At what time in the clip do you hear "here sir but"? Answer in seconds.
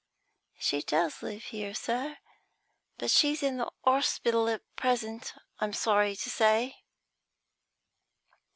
1.43-3.11